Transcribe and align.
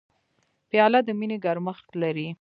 پیاله 0.69 0.99
د 1.07 1.09
مینې 1.19 1.37
ګرمښت 1.45 1.87
لري. 2.01 2.27